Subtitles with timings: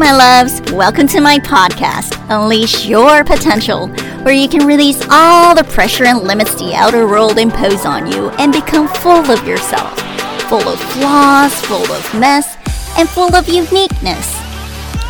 [0.00, 0.62] my loves.
[0.72, 3.88] Welcome to my podcast, Unleash Your Potential,
[4.22, 8.30] where you can release all the pressure and limits the outer world impose on you
[8.38, 10.00] and become full of yourself.
[10.48, 12.56] Full of flaws, full of mess,
[12.96, 14.26] and full of uniqueness.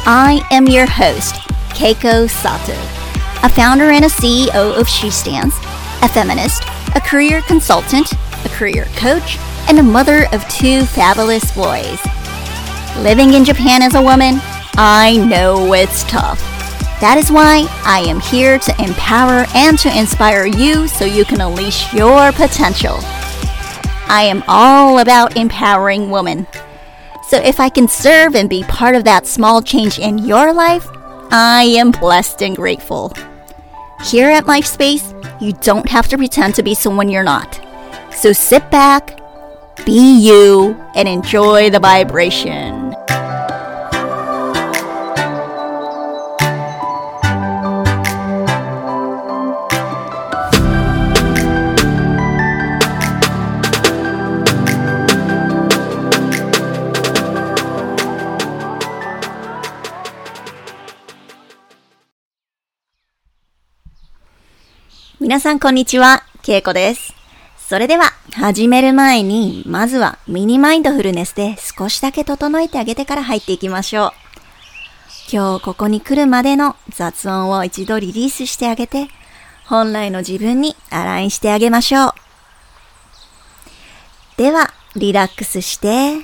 [0.06, 1.36] I am your host,
[1.70, 2.74] Keiko Sato,
[3.46, 5.54] a founder and a CEO of She Stands,
[6.02, 6.64] a feminist,
[6.96, 8.12] a career consultant,
[8.44, 9.38] a career coach,
[9.68, 12.00] and a mother of two fabulous boys.
[13.04, 14.40] Living in Japan as a woman,
[14.82, 16.40] I know it's tough.
[17.02, 21.42] That is why I am here to empower and to inspire you so you can
[21.42, 22.96] unleash your potential.
[24.08, 26.46] I am all about empowering women.
[27.28, 30.88] So if I can serve and be part of that small change in your life,
[31.30, 33.12] I am blessed and grateful.
[34.06, 37.60] Here at LifeSpace, you don't have to pretend to be someone you're not.
[38.14, 39.20] So sit back,
[39.84, 42.94] be you, and enjoy the vibration.
[65.22, 67.12] 皆さんこんにちは、ケイコです。
[67.58, 74.12] それでは、始める前に、まずはミニマインドフルネスで少しだけ整えてあげてから入っていきましょう。
[75.30, 79.08] 今日ここに来るまでの雑音を一度リリースしてあげて、
[79.66, 82.12] 本来の自分にアラインしてあげましょう。
[84.38, 86.14] では、リラックスして、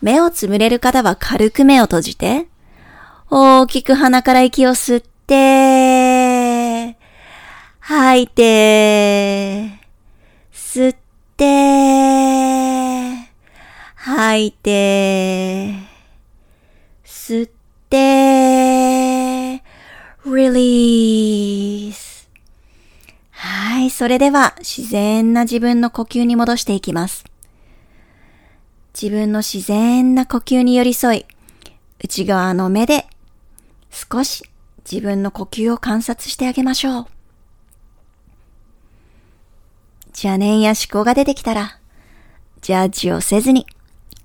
[0.00, 2.46] 目をつむれる方は軽く目を閉じて、
[3.28, 6.01] 大きく鼻から息を吸って、
[7.84, 9.64] 吐いて、
[10.52, 10.96] 吸っ
[11.36, 13.28] て、
[13.96, 15.74] 吐いて、
[17.04, 17.50] 吸っ
[17.90, 19.64] て、
[20.24, 22.28] release。
[23.32, 27.24] はい、それでは自然な自分の呼吸に戻していきます。
[28.94, 31.26] 自分の自然な呼吸に寄り添い、
[31.98, 33.08] 内側の目で
[33.90, 34.44] 少し
[34.88, 37.06] 自分の呼吸を観察してあげましょう。
[40.14, 41.78] 邪念や思考が出てきたら、
[42.60, 43.66] ジャッジをせずに、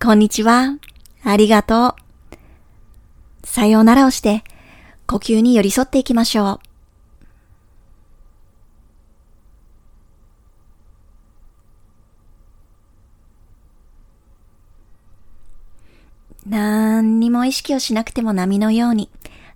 [0.01, 0.77] こんにちは、
[1.23, 1.95] ありがと
[3.43, 4.43] う、さようならをして、
[5.07, 6.67] 呼吸に寄り添っていきましょう。
[16.49, 19.09] 何にも意識をしなくても波のように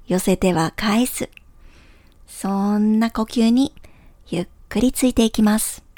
[0.07, 1.29] 寄せては返す。
[2.27, 3.73] そんな呼吸に
[4.27, 5.90] ゆっくりついていきます。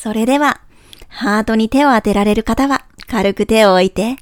[0.00, 0.60] それでは、
[1.08, 4.16] ハートに手を当てられる方は軽く手を置いて、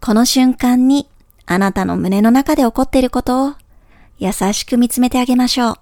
[0.00, 1.08] この瞬間に
[1.44, 3.54] あなたの胸の中で起こっていることを
[4.18, 5.74] 優しく見つめてあげましょう。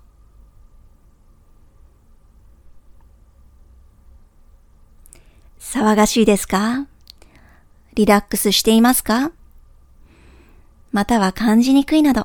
[5.60, 6.86] 騒がしいですか？
[7.92, 9.32] リラックスしていますか？
[10.92, 12.24] または感じにくいなど、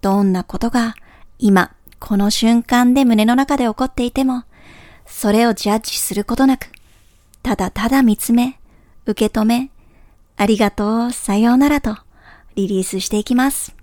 [0.00, 0.96] どんなことが
[1.38, 4.42] 今、この瞬間で胸の中で起こっていても、
[5.08, 6.68] それをジャッジすることなく、
[7.42, 8.60] ただただ見つめ、
[9.06, 9.70] 受け止め、
[10.36, 11.96] ありがとう、さようならと
[12.54, 13.74] リリースしていきます。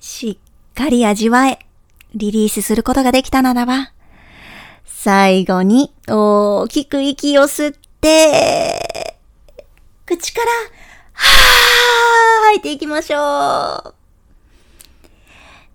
[0.00, 1.60] しっかり味わえ、
[2.14, 3.92] リリースすることができたならば、
[4.84, 9.16] 最後に大きく息を吸って、
[10.06, 10.46] 口から、
[11.14, 13.94] はー吐いていきましょう。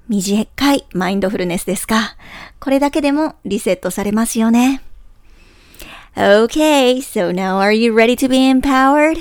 [0.09, 2.15] 短いマインドフルネスですか。
[2.59, 4.81] これだけでもリセットされますよね。
[6.15, 9.17] Okay, so now are you ready to be empowered?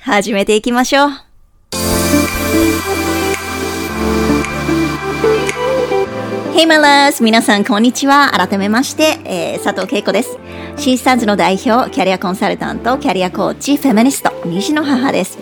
[0.00, 1.10] 始めていきましょう。
[6.54, 7.20] Hey my loves!
[7.20, 8.30] 皆さんこんにちは。
[8.30, 10.38] 改めまして、えー、佐藤恵子です。
[10.76, 15.36] シースターズの代表、キャリアコンサルタント、キャリアコーチ、フェミニスト、西の母です。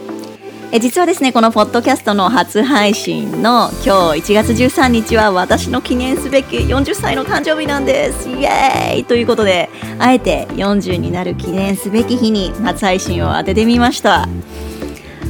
[0.73, 8.31] え実はですね、このポッドキャストの初配信の今日1月13日は私の記念すべき40歳の誕生日なんです。
[8.31, 9.69] イエーイということで、
[9.99, 14.31] あえて40になる記念すべき日に初配信を当ててみました。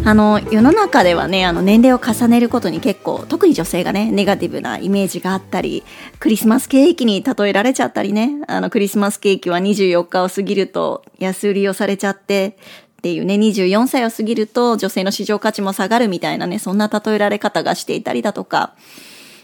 [0.05, 5.85] あの世の中ではねあの年齢を重ねることに結構特に女性がねネガティブなイメージがあったり
[6.19, 12.57] クリスマスケーキに例えられちゃったりねあのクリスマスケーキは24日を過ぎると安売りをされちゃって
[12.99, 18.75] っていうね24歳を過ぎると女性の市場価値も下がるみたいなねそんな例えられ方がしていたりだとか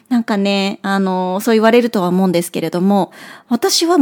[0.09, 3.13] なんかねあのそう言われるとは思うんですけれども
[3.49, 3.99] 私は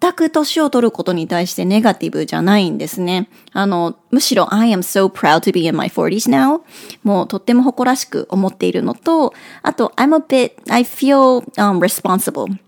[0.00, 3.28] 全く年を取ることに対してネガティブじゃないんですね。
[3.52, 6.60] あの、むしろ I am so proud to be in my 40s now
[7.02, 12.58] もうとっても誇らしく思っているのと、あと I'm a bit, I feel、um, responsible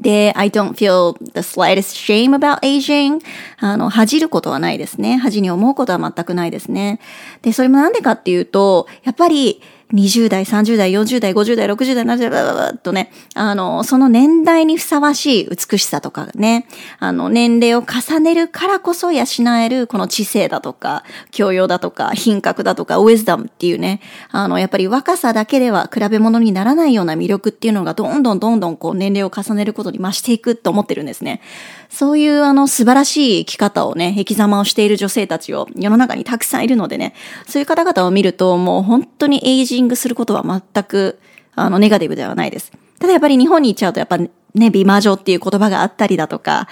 [0.00, 3.20] で、I don't feel the slightest shame about aging.
[3.58, 5.16] あの、恥じることはないですね。
[5.16, 7.00] 恥に思うことは全くないですね。
[7.42, 9.60] で、それもなんでかっていうと、やっぱり、
[9.92, 16.66] 20代、30代、40代、50代、60代、70代、バババッとね、あの、その年代にふさわしい美しさとかね、
[16.98, 19.24] あの、年齢を重ねるからこそ養
[19.62, 24.00] える、この知性だとか、教養だとか、品格だとか、ウィズダムっていうね、
[24.30, 31.40] あの、やっぱり若さだけでは比べ物にならないような魅力っていうのが、どんどんどんどんこう、年齢を重ねることに増していくと思ってるんですね。
[31.88, 37.14] そういうあの素晴らしい生き方をね、生き様をしている女性たちを世の中にたくさんいるのでね、
[37.46, 41.18] そういう方々を見るともう本当にエイジングすることは全く
[41.54, 42.72] あのネガティブではないです。
[42.98, 44.18] ただやっぱり日本に行っちゃうとやっぱ
[44.54, 46.68] ね、美魔女っていう言葉があったりだとか、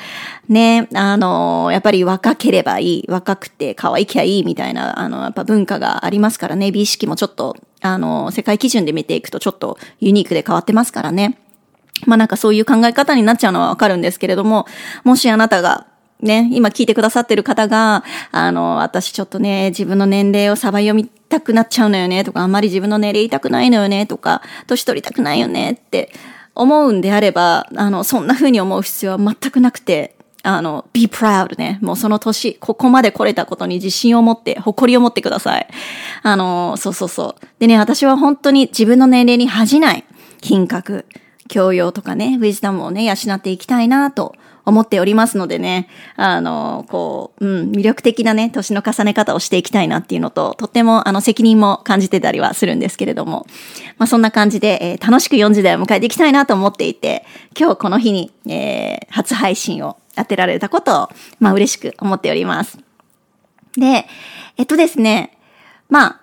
[0.49, 11.38] ね、あの、やっぱり若ければいい、若くて可愛きゃいいみたいな、あの、やっぱ文化がありますからね、美意識もちょっと、あの、世界基準で見ていくとちょっとユニークで変わってますからね。
[12.06, 14.67] まあなんかそういう考え方になっちゃうのはわかるんですけれども、
[15.05, 15.87] もしあなたが
[16.20, 26.12] ね、今聞いてくださってる方が、あの、私ちょっとね、自分の年齢をさば読みたくなっちゃうのよね、とか、あんまり自分の年齢言いたくないのよね、とか、年取りたくないよねって
[26.54, 31.78] 思うんであれば、あの、そんな風に思う必要は全くなくて、あの、be proud ね。
[31.82, 35.66] もうその年、ここまで来れたことに自信を持って、誇りを持ってください。
[36.22, 37.46] あの、そうそうそう。
[37.58, 40.04] でね、私は本当に自分の年齢に恥じない
[40.40, 41.04] 品格、
[41.48, 44.34] 教養とかね、ウィズダムをね、養っていきたいなと
[44.66, 53.46] 思っておりますのでね、あの、こう、うん、魅力的なね、年の重ね方をしていきたいなっていうのと、とっても、あの、責任も感じてたりはするんですけれども、
[53.96, 57.24] まあ、そんな感じで、えー、楽しく40代を迎えていきたいなと思っていて、
[57.58, 61.08] 今日この日に、えー、初配信を当てられたことを、
[61.38, 62.78] まあ、嬉しく思っております。
[63.76, 64.06] で、
[64.56, 65.38] えっとですね、
[65.88, 66.20] まあ、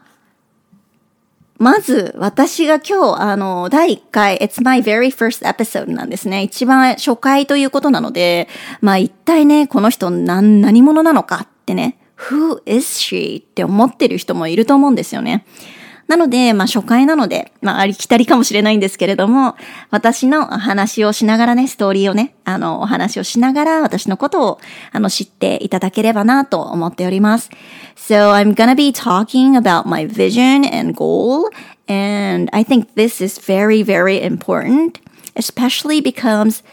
[1.63, 6.44] まず、私が今日、あの、第1回、It's my very first episode なんですね。
[6.44, 8.50] 一番初回ということなので、
[8.81, 13.42] まあ一体ね、この人何、何者なのかってね、Who is she?
[13.42, 15.45] って思ってる人もいると思うんですよね。
[16.13, 19.56] なので、まあ初回なので、まあありきたりかもしれないんですけれども、
[19.89, 24.60] 私の話をしながらね、ストーリーをね、あの、お話をしながら私のことを、
[24.92, 27.50] あの、知っていただければなと思っております。
[27.95, 31.50] So I'm gonna be talking about my vision and goal,
[31.88, 35.01] and I think this is very, very important,
[35.36, 36.63] especially because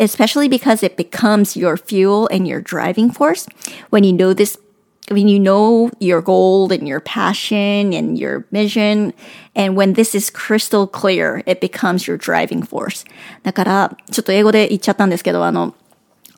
[0.00, 3.46] especially because it becomes your fuel and your driving force
[3.90, 4.58] when you know this
[5.10, 9.12] when you know your goal and your passion and your mission,
[9.54, 13.04] and when this is crystal clear, it becomes your driving force.
[13.42, 15.74] だから、ちょっと英語で言っちゃったんですけど、あの、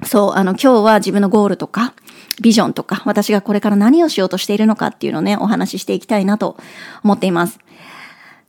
[0.05, 1.95] そう、あの、今日は自分のゴールとか、
[2.41, 6.57] ビジョンとか、私がこれから何をしようとしているのかっていうのをね、お話ししていきたいなと
[7.03, 7.59] 思っています。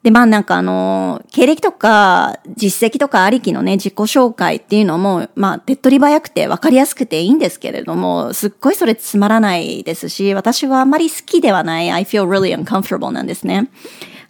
[0.04, 13.70] で、まあなんかあの、経歴とか実績とかありきのね、自己紹介っていうのも、まあ手っ取り早くて分かりやすくていいんですけれども、すっごいそれつまらないですし、私はあんまり好きではない、I feel really uncomfortable なんですね。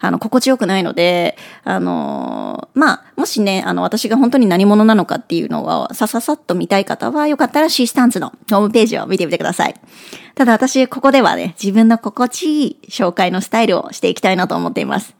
[0.02, 9.74] あの、心地よくないので、あの、まあ、もしね、あの、私が本当に何者なのかっていうのをさささっと見たい方は、よかったら C スタンツのホームページを見てみてください。
[10.34, 15.19] ただ私、ここではね、自分の心地いい紹介のスタイルをしていきたいなと思っています。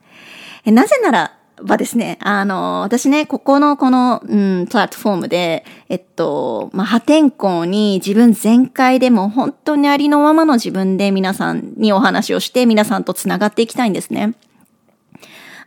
[0.65, 14.33] なぜならばですね、あの、私ね、ここのこの、うん、プラットフォームで、えっと、まあ、破天荒に自分全開でも本当にありのままの自分で皆さんにお話をして皆さんと繋がっていきたいんですね。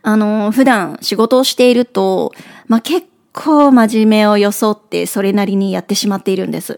[0.01, 2.33] あの、普段仕事をしていると、
[2.67, 6.77] まあ、結構真面目を装ってそれなりにやってしまっているんです。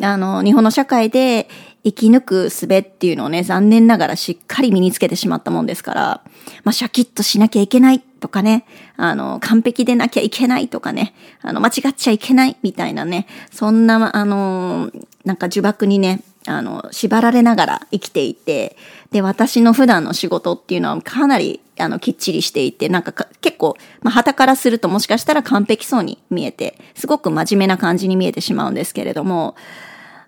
[0.00, 1.48] あの、日本の社会で
[1.84, 6.22] 生き抜く術っていうのをね、残念ながらしっかり身につけてしまったもんですから、
[6.64, 8.64] まあ、シャキッとしなきゃいけないとかね、
[8.96, 14.90] あの、完璧でなきゃいけないとかね、あの、間違っちゃいけないみたいなね、そんな、あの、
[15.24, 18.76] なんか呪縛にね、あの、縛られながら生きていて、
[19.10, 29.56] で、私の普段の仕事っていうのはかなり、あの、きっちりしていて、なんか結構、まあ、旗からするともしかしたら完璧そうに見えて、すごく真面目な感じに見えてしまうんですけれども、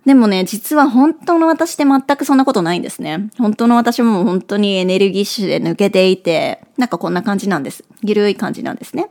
[0.04, 3.30] でもね、実は本当の私って全くそんなことないんですね。
[3.38, 7.84] 本当の私も本当にエネルギッシュで抜けていて、なんかこんな感じなんです。
[8.02, 9.08] ゆるい感じなんですね。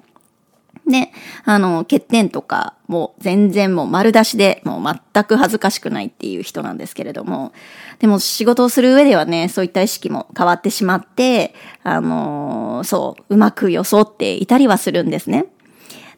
[0.88, 1.12] で、
[1.46, 7.54] あの、欠点とかも全然もう丸出しで、もう全く恥ずかしくないっていう人なんですけれども、
[8.00, 15.46] でも仕事をする上ではね、そういった意識も変わってしまって、あの、そう、うまく装っていたりはするんですね。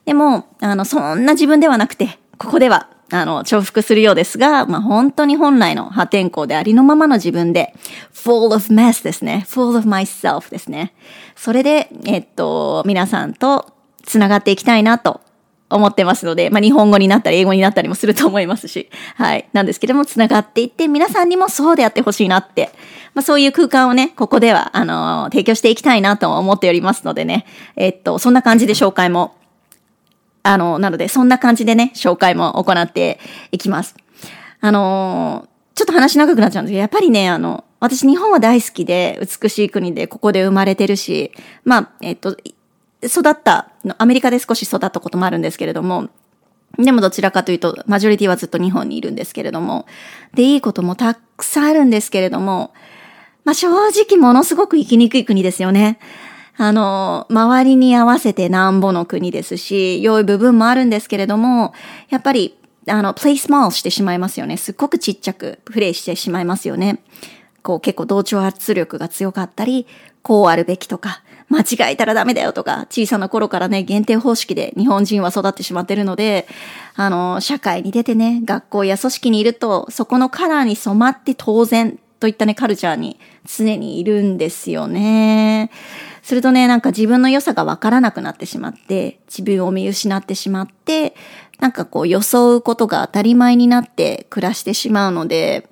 [0.05, 7.73] でも、あの、そんな自分ではなくて、ここでは、あの、重複するようですが、まあ、本当に本来の破天荒でありのままの自分で、
[8.13, 9.45] full of mess ですね。
[9.47, 10.93] full of myself ですね。
[11.35, 15.21] それで、えっと、皆さんとつながっていきたいなと
[15.69, 19.49] 思ってますので、まあ、日本語になったり英語になったりもすると思いますし、はい。
[19.53, 22.71] なんですけども、つながっていって、皆さんにもそうであってほしいなって、
[23.13, 27.45] まあ、そういう空間をね、ここでは、あの、提供していきたいなと思っておりますのでね、
[27.75, 29.35] えっと、そんな感じで紹介も、
[30.45, 33.19] あの、なので、そんな感じでね、紹介も行って
[33.51, 33.95] いきます。
[34.61, 41.31] あの、ちょっと話長くなっちゃうんですけど、やっぱりね、あの、私日本は大好きで、美しい国で、ここで生まれてるし、
[41.63, 42.37] まあ、えっと、
[43.03, 46.09] 育った、アメリカで少し育ったこともあるんですけれども、
[46.77, 49.87] でもどちらかというと、マジョリティはずっと日本にいるんですけれども、
[50.35, 52.71] で、いいこともたくさんあるんですけれども、
[53.45, 55.99] まあ正直ものすごく生きにくい国ですよね。
[56.57, 61.73] あの、周りに合わせてなんぼの国ですし、良い部分もあるんですけれども、
[62.09, 62.57] やっぱり、
[62.87, 64.57] あの、プレイスマールしてしまいますよね。
[64.57, 66.99] すっごくちっちゃくプレイしてしまいますよね。
[67.61, 69.87] こう結構同調圧力が強かったり、
[70.21, 76.47] こうあるべきとか、間違えたらダメだよとか、小さな頃からね、限定方式で日本人は育ってしまってるので、
[76.95, 85.71] あの、社会に出てね、学校や組織にいると、そこのカラーに染まって当然といったね、カルチャーに常にいるんですよね。
[86.25, 91.13] するとね、なんか自分の良さがわからなくなってしまって、自分を見失ってしまって、
[91.59, 95.69] なんかこう装うことが当たり前になって暮らしてしまうので、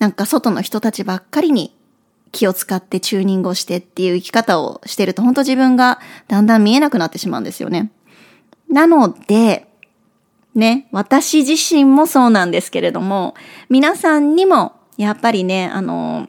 [0.00, 1.72] なんか外の人たちばっかりに
[2.32, 7.92] 気を使ってチューニングをしてっていう生き方をしてると、本当自分がだんだん見えなくなってしまうんですよね。
[8.68, 9.68] なので、
[10.56, 13.36] ね、私自身もそうなんですけれども、
[13.68, 16.26] 皆さんにも、やっぱりね、あの、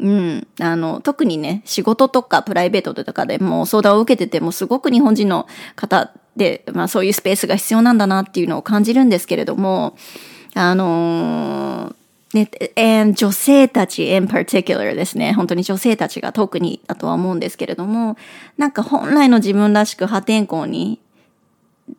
[0.00, 5.46] うん、あの、特にね、仕事とかプライベートとかでも相談を受けてても、すごく日本人の
[5.76, 9.96] 方で、まあそういうスペースが必要なんだなっていうのを感じるんですけれども、
[10.54, 11.94] あのー
[12.34, 15.34] ね、and 女性たち in particular ですね。
[15.34, 18.16] 本当に女性たちが特にだとは思うんですけれども、
[18.56, 20.98] なんか本来の自分らしく破天荒に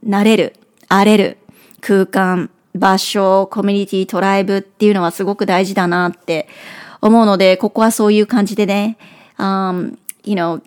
[0.02, 0.54] なれる、
[0.88, 1.38] 荒れる
[1.82, 6.48] 空間、場所、コミュニティ、トライブっていうのはすごく大事だなって
[7.04, 8.98] 思うので、ここはそういう感じでね、
[9.38, 10.62] um, you know,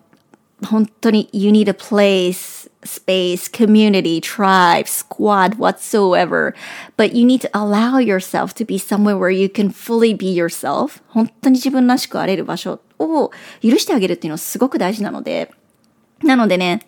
[0.63, 6.53] 本当に you need a place, space, community, tribe, squad, whatsoever.
[6.95, 11.01] But you need to allow yourself to be somewhere where you can fully be yourself.
[11.07, 13.31] 本当に自分らしくあれる場所を
[13.63, 15.51] 許してあげるっていうのはすごく大事なので。
[16.23, 16.85] なのでね、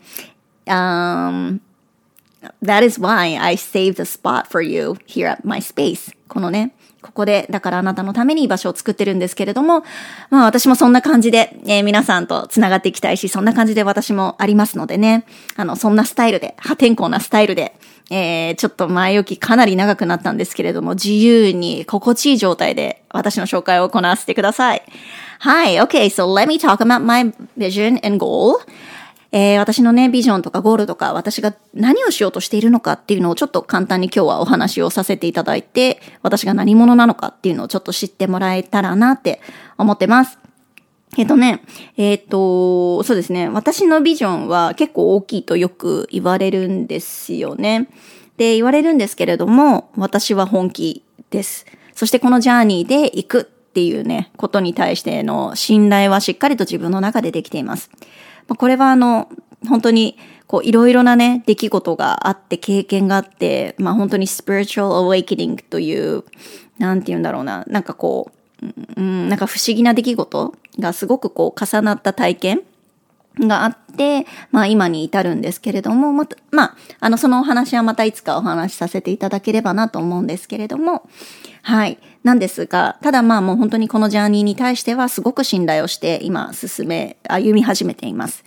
[0.68, 1.60] um,
[2.64, 6.16] that is why I saved a spot for you here at my space.
[6.28, 9.84] このね、ここで、だからあなたのために居場所を作ってるんですけれども、
[10.30, 15.26] まあ私もそんな感じで、えー、皆さんと繋がっていきたいし、そんな感じで私もありますのでね、
[15.56, 17.76] あの、そんなスタイルで、破天荒なスタイルで、
[18.10, 24.84] えー、ちょっと前置きかなり長くなったんですけれども、自由に心地いい状態で私の紹介を行わせてください。
[25.40, 28.58] はい、okay, so let me talk about my vision and goal.
[29.32, 39.40] えー、私のね、ビジョンとかゴールとか、私が何をしようとしているのかっていうのをちょっと簡単に今日はお話をさせていただいて、私が何者なのかっていうのをちょっと知ってもらえたらなって
[39.78, 40.40] 思ってます。
[41.18, 41.64] えっ、とね、
[41.98, 43.50] えっ、と、そうですね。
[43.50, 47.88] 私のビジョンは結構大きいとよく言われるんですよね。
[48.38, 51.66] で、言われるんですけれども、私は本気です。
[51.94, 57.92] そしてこのジャーニーで行くっていうね、ことに対しての信頼はしっかりと自分の中でできています。
[58.50, 59.30] まあ、これはあの、
[59.68, 66.24] 本当に、こう、いろいろなね、出来事があって、経験があって、まあ本当にスピリチュアルアウェイキニングという、
[66.80, 68.40] なんて言うんだろうな、なんかこう、
[68.98, 72.62] うん、なんか不思議な出来事がすごくこう重なった体験
[73.40, 81.10] があってて、まあ今に至るんですけれども、また、まあ、あの、そのお話はまたいつかお話しさせていただければなと思うんですけれども、
[81.62, 82.00] はい。
[82.24, 88.46] なんですが、ただまあもう本当にこのジャーニーに対してはすごく信頼をして今進め、歩み始めています。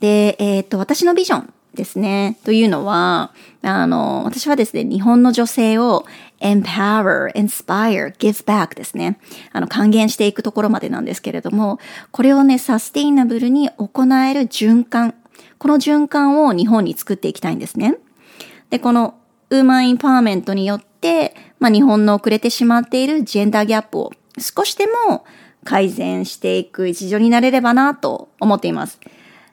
[0.00, 2.38] で、えっ、と、私のビジョンですね。
[2.44, 3.32] というのは、
[3.62, 6.04] あの、私はですね、日本の女性を
[6.40, 9.18] empower, inspire, give back ですね。
[9.52, 11.78] あの、還元していくところまでなんですけれども、
[12.10, 15.14] これをね、サステイナブルに行える循環。
[15.58, 17.96] この循環を日本に作っていきたいんですね。
[18.70, 19.14] で、この
[19.50, 25.24] ウーマンインパワーメントによって、まあ日本の遅れてしまっているジェンダーギャップを少しでも
[25.64, 28.98] 改善していく一助になれればなと思っています。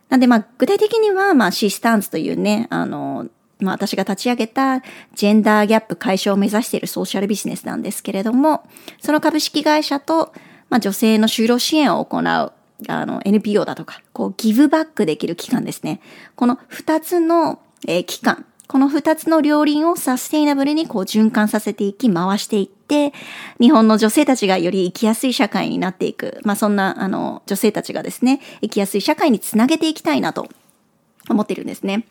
[0.10, 3.28] なんでまあ具体的にはまあシスタンスというね、あの、
[3.60, 4.82] まあ私が立ち上げた
[5.16, 8.68] ジェンダーギャップ解消を目指しているソーシャルビジネスなんですけれども、
[9.02, 10.34] その株式会社と、
[10.70, 16.00] まあ、女性の就労支援を行うあの NPO だとか、こうギブバックできる機関ですね。
[16.36, 23.14] この二つの、えー、機関、この二つの両輪をサステイナブルにこう循環させていき、回していって、
[23.60, 26.40] 日本の女性たちがより生きやすい社会になっていく。
[26.44, 30.48] まあそんな、あの、女性たちがですね、生きやすい社会につなげていきたいなと
[31.30, 32.06] 思ってるんですね。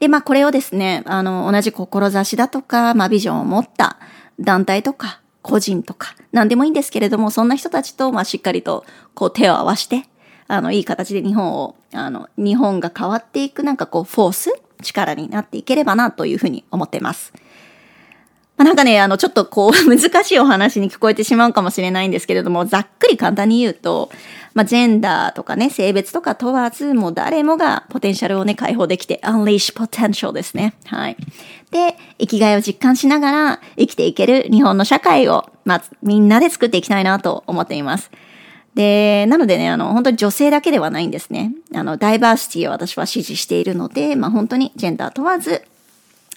[0.00, 3.98] で、まあこれをですね、あの、同じ志だとか、まあビジョンを持った
[4.40, 8.84] 団体とか、個人とか、何でもいいんですけれども、そんな人たちと、まあしっかりと、
[9.14, 10.04] こう手を合わして、
[10.46, 17.32] あの、いい形で日本を、あの、日本が変わっていくなんかこう、フォース力になっていければなというふうに思っています。
[18.56, 24.10] まあ、なんかね、あの、ちょっとこう、 難しいお話に聞こえてしまうかもしれないんですけれども、ざっくり簡単に言うと、
[24.54, 30.74] まあ、ジェンダーとかね、性別とか問わず、もう誰もがポテンシャルをね、解放できて、unleash potential ですね。
[30.86, 31.16] はい。
[31.72, 38.12] で、生きがいを実感しながら生きていける日本の社会を、まあ、みんなで作っていきたいなと思っています。
[38.76, 41.52] で、なのでね、あの、本当に女性だけではないんですね。
[41.74, 45.64] あの、ダイバーシティを私は支持しているので、まあ本当にジェンダー問わず、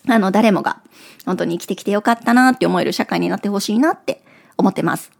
[0.07, 0.81] あの、誰もが
[1.25, 4.21] 本当に生きてきてよかったなって思える社会になってほしいなって
[4.55, 5.16] 思ってます。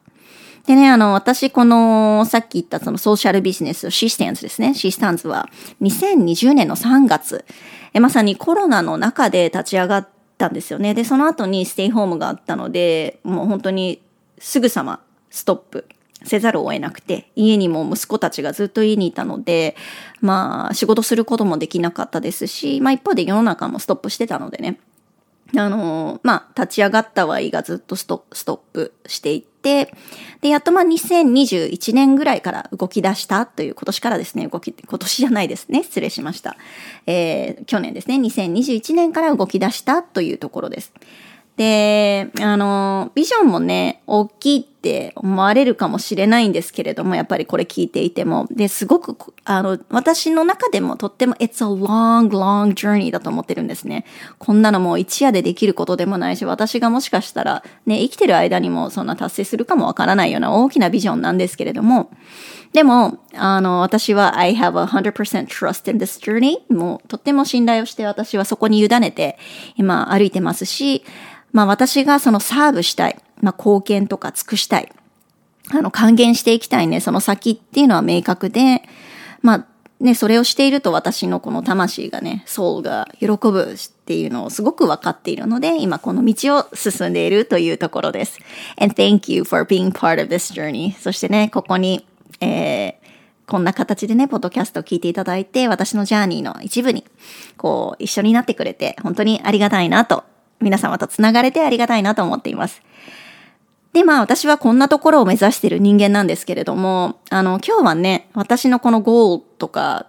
[0.67, 4.73] でね、あの、私、この、さっき言ったそのソーシャルビジネス、シスタンズですね。
[4.73, 5.49] シスタンズは、
[5.81, 7.45] 2020年の3月、
[7.93, 10.93] えまさにコロナの中で立ち上がったんですよね。
[10.93, 14.01] で、その後にステイホームがあったので、もう本当に
[14.39, 15.87] すぐさまストップ
[16.25, 19.77] せざるを得なくて、家にも息子たちがずっと家にいたので、
[20.19, 24.79] まあ仕事することもできなかったですし、まあ一方で世の中もストップしてたのでね、
[25.55, 29.93] あのまあ立ち上がったはいいがずっとストストップしていって、
[30.41, 36.55] で、やっとまあ2021年ぐらいから動き出したという、今年からですね、動き、今年じゃないですね、失礼しました。
[37.05, 40.93] えー、去年ですね、2021年から動き出したというところです。
[41.57, 48.47] で、あの、ビジョンもね、大きいって思われるかもしれないんですけれども、やっぱりこれ聞いていても。
[48.49, 54.05] で、すごく、あの、私の中でもとっても、it's a long, long journey だと思ってるんですね。
[54.37, 62.09] こんなのもう一夜でできることでもないし、私がもしかしたら、ね、生きてる間にもそんな達成するかもわからないような大きなビジョンなんですけれども、
[62.71, 69.37] でも、あの、私は I have a 100% trust in this journey もうとっても信頼をして私はそこに委ねて
[69.75, 71.03] 今歩いてますし、
[71.51, 74.91] まあ私がそのサーブしたい、まあ貢献とか尽くしたい、
[75.71, 78.83] あの還元していきたいね、その先っていうのは明確で、
[79.41, 79.65] まあ
[79.99, 88.39] ね、それをしていると私のこの魂がね、ソウルが喜ぶっていうのをすごく分かっているので、今この道を進んでいるというところです。
[88.79, 90.93] And thank you for being part of this journey.
[90.99, 92.05] そしてね、ここに、
[92.41, 92.93] えー、
[93.47, 97.03] こんな形でね、ポッドキャストを聞いていただいて、私のジャーニーの一部に、
[97.57, 100.25] こう、一緒になってくれて、本当にありがたいなと
[100.61, 102.83] 皆様と繋がれてありがたいなと思っています。
[103.97, 110.05] で、まあ私はこんなところを目指している人間なんですけれども、あの、今日はね、私のこのゴールとか、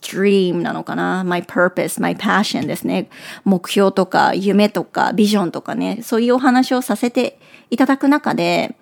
[0.00, 3.08] dream なのかな ?my purpose, my passion ですね。
[3.44, 8.76] 目標とか夢とかビジョンとかね、そういうお話をさせていただく中で、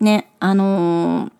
[0.00, 1.32] ね、あのー、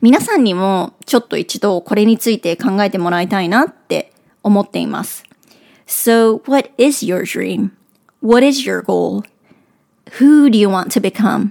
[0.00, 4.10] 皆さんにもちょっと一度これについて考えてもらいたいなって
[4.42, 5.24] 思っています。
[5.86, 7.72] So, what is your dream?
[8.22, 9.22] What is your goal?
[10.18, 11.50] Who do you want to become?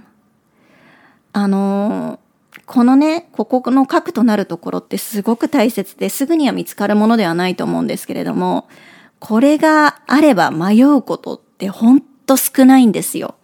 [1.32, 2.18] あの
[2.64, 8.68] このね、ここの核となるところってすごく大切ですぐには見つかるものではないと思うんですけれども、
[9.20, 13.36] これがあれば迷うことってほんと少ないんですよ。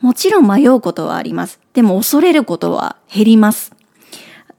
[0.00, 1.60] もちろん迷うことはあります。
[1.72, 3.72] でも恐れることは減ります。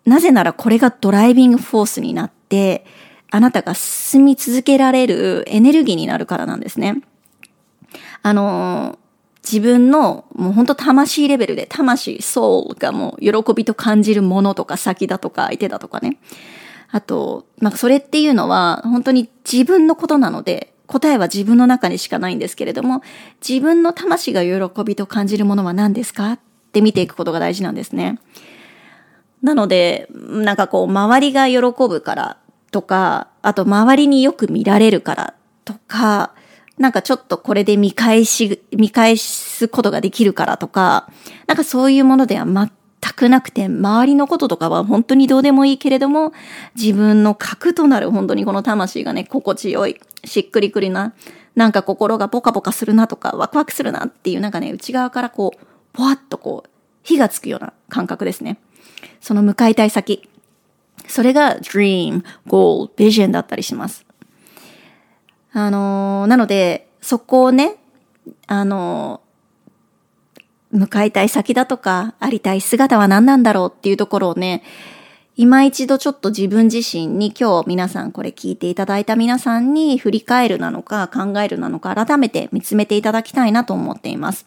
[0.05, 2.85] なぜならこれがドライビングフォースになって、
[3.29, 7.01] あなたが進み続けられるエネルギーになるからなんですね。
[8.23, 8.97] あの、
[9.49, 16.17] 自分のもう本当魂レベルで、魂、ソウルがもう喜びと感じるものとか先だとか相手だとかね。
[16.91, 23.01] あと、まあそれっていうのは本当に自分のことなので、答えは自分の中にしかないんですけれども、
[23.47, 26.39] 自分の魂が喜びと感じるものは何ですかっ
[26.71, 28.19] て見ていくことが大事なんですね。
[29.41, 32.37] なので、なんかこう、周りが喜ぶから
[32.71, 35.33] とか、あと周りによく見られるから
[35.63, 36.33] とか、
[36.77, 41.09] なんかちょっとこれで見返し、見返すことができるからとか、
[41.47, 42.69] なんかそういうものでは全
[43.15, 46.33] くなくて、周りのこととかは本当にどうでもいいけれども、
[46.75, 51.13] 自分の核となる本当にこの魂がね、心地よい、しっくりくりな、
[51.55, 56.69] なんか心がポカポカするなとか、ワクワクするなっていうなんかね、内側からこう、ぽわっとこう、
[57.01, 58.59] 火がつくような感覚ですね。
[59.19, 60.29] その向かいたい先。
[61.07, 64.06] それが dream, goal, vision だったりします。
[65.59, 67.77] あのー、なので、そこをね、
[68.45, 74.61] あのー、向かいたい先だとか、ありたい姿は何なんだろうっていうところをね、
[75.35, 84.45] 今一度ちょっと自分自身に今日皆さんこれ聞いていただいた皆さんに振り返るなのか考えるなのか改めて見つめていただきたいなと思っています。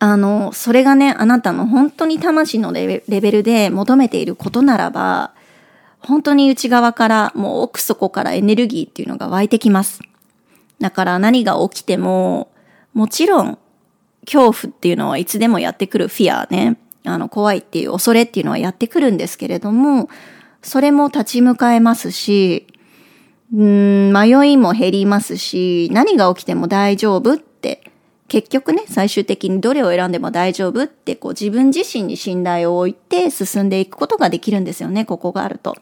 [0.00, 5.34] あの、それがね、あなたの本当に魂のレベルで求めていることならば、
[6.06, 10.00] 本当に内側からもう奥底からエネルギーっていうのが湧いてきます。
[10.80, 12.50] だから何が起きても、
[12.92, 13.58] もちろん
[14.24, 16.78] 恐怖っていうのはいつでもやってくるフィアね。
[17.04, 20.08] あの、怖いっていう恐れっていうのはやってくるんですけれども、
[20.62, 22.66] それも立ち向かえますし、
[23.54, 27.82] うん、迷いも減りますし、何が起きても大丈夫って、
[28.28, 35.76] 結局ね、最終的にどれを選んでも大丈夫って、こう自分自身に信頼を置いて進んでいくことができるんですよね、ここがあると。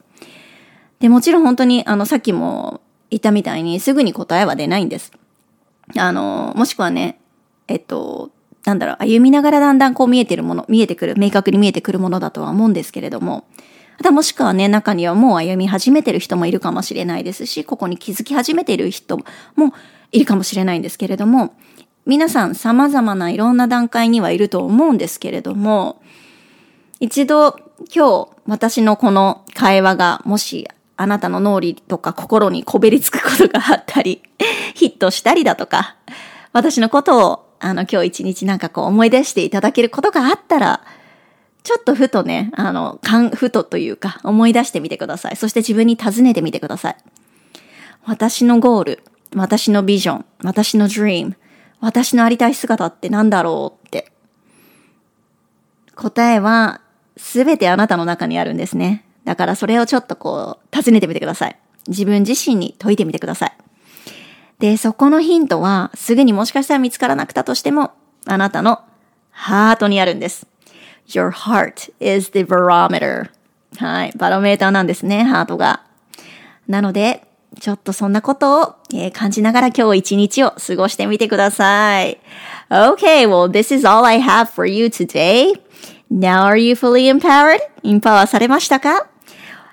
[0.99, 5.11] で、もちろん本当に、あの、さっきも言ったみたいにすぐに答えは出ないんです。
[5.97, 7.19] あの、もしくはね、
[7.67, 8.31] えっと、
[8.65, 13.45] なんだろう、歩みながらだんだんこう見えてるもの、見えてくる、明確に見えてくるものだとは思うんですけれども、
[13.97, 19.25] ただもしくはね、中にはもう歩み始めてる人もいるかもしれないですし、ここに気づき始めてる人も
[20.11, 21.53] いるかもしれないんですけれども、
[22.05, 26.01] 皆さん様々ないろんな段階にはいると思うんですけれども、
[26.99, 27.55] 一度
[27.93, 34.21] 今日私のこの会話がもしあなたの脳裏とか心にこべりつくことがあったり、
[34.75, 35.95] ヒットしたりだとか、
[36.51, 40.81] 私のことをあの、今日一日なんかこう思い出していただけることがあったら、
[41.63, 45.37] ちょっとふとね、あの、かん、ふとというか思い出してみてください。
[45.37, 46.97] そして自分に尋ねてみてください。
[48.05, 49.03] 私のゴール、
[49.33, 51.35] 私のビジョン、私の dream、
[51.79, 54.11] 私のありたい姿って何だろうって。
[55.95, 56.81] 答えは
[57.15, 59.05] すべてあなたの中にあるんですね。
[59.25, 61.57] だからそれをちょっとこう尋ねてみてください。
[61.87, 63.53] 自分自身に解いてみてください。
[64.59, 67.91] で、そこのヒントは、すぐにもしかしたら見つからなくたとしても、
[68.25, 68.79] あなたの
[69.31, 70.47] ハートにあるんです。
[71.07, 73.29] Your heart is the barometer.
[73.77, 74.13] はい。
[74.15, 75.81] バロメーターなんですね、ハートが。
[76.67, 77.27] なので、
[77.59, 82.19] ちょっとそんなことを、えー、感じながら今日一日を過ごしてみてください。
[82.69, 85.59] Okay, well, this is all I have for you today.
[86.09, 87.59] Now are you fully empowered?
[87.83, 89.07] インパワーされましたか？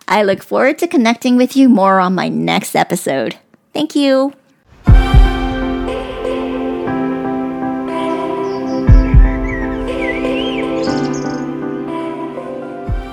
[0.10, 3.38] I look forward to connecting with you more on my next episode.
[3.74, 4.34] Thank you.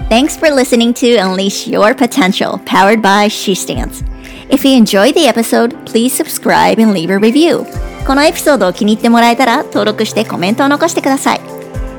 [0.09, 4.03] Thanks for listening to Unleash Your Potential, powered by She Stands.
[4.51, 7.65] If you enjoyed the episode, please subscribe and leave a review.
[8.07, 11.56] このエピソードを気に入ってもらえたら登録してコメントを残してください。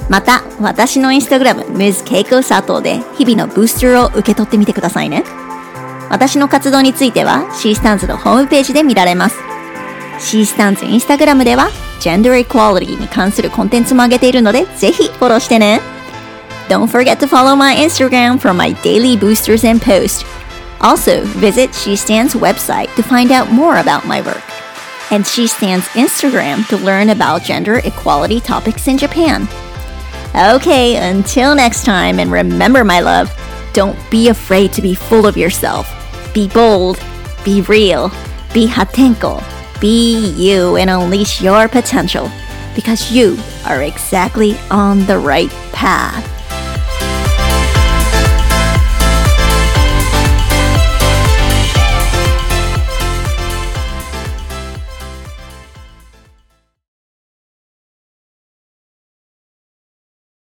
[0.09, 2.05] また、私のインスタグラム、Ms.
[2.05, 5.23] Keiko Sato で日々のブースターを受け取ってみてくださいね。
[6.11, 9.37] 私の活動については She Stands のホームページで見られます。
[10.19, 11.69] She Stands インスタグラムでは
[12.01, 15.81] Gender Equality に関するコンテンツも上げているのでぜひフォローしてね。
[16.69, 20.25] Don't forget to follow my Instagram for my daily boosters and posts.
[20.81, 24.43] Also, visit She Stands website to find out more about my work.
[25.11, 29.49] And She Stands Instagram to learn about gender equality topics in Japan.
[30.35, 33.33] Okay, until next time, and remember, my love,
[33.73, 35.89] don't be afraid to be full of yourself.
[36.35, 37.01] Be bold,
[37.45, 38.11] be real,
[38.53, 39.43] be hatenko,
[39.81, 42.31] be you, and unleash your potential
[42.75, 43.37] because you
[43.67, 46.38] are exactly on the right path.